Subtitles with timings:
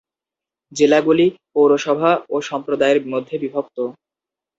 [0.71, 3.77] জেলাগুলি পৌরসভা ও সম্প্রদায়ের মধ্যে বিভক্ত।